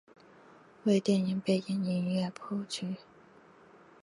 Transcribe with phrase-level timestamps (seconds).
[0.85, 2.95] 为电影背景音乐谱曲。